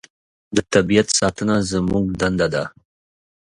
[0.55, 2.63] د طبیعت ساتنه زموږ دنده ده.